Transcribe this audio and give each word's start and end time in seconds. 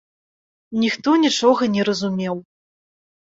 Ніхто 0.83 1.09
нічога 1.25 1.69
не 1.75 1.81
разумеў. 1.91 2.35